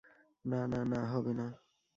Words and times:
না, 0.45 0.67
না, 0.67 0.79
না, 0.85 0.99
হবেনা। 1.05 1.47